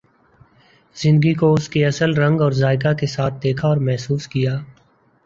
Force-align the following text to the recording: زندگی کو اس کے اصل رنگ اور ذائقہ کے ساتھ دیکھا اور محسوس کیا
زندگی 0.95 1.33
کو 1.33 1.53
اس 1.53 1.69
کے 1.69 1.85
اصل 1.85 2.13
رنگ 2.13 2.41
اور 2.41 2.51
ذائقہ 2.51 2.93
کے 2.93 3.07
ساتھ 3.07 3.33
دیکھا 3.43 3.67
اور 3.67 3.77
محسوس 3.81 4.27
کیا 4.27 4.57